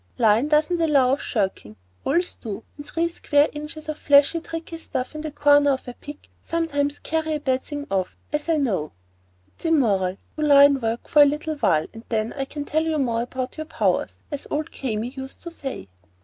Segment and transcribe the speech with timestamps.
[0.17, 1.75] Line doesn't allow of shirking.
[2.07, 5.93] Oils do, and three square inches of flashy, tricky stuff in the corner of a
[5.93, 8.93] pic sometimes carry a bad thing off,—as I know.
[9.49, 10.17] That's immoral.
[10.37, 13.67] Do line work for a little while, and then I can tell more about your
[13.67, 15.87] powers, as old Kami used to say."